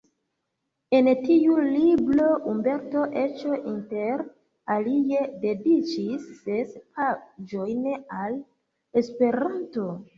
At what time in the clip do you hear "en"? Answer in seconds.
0.99-1.09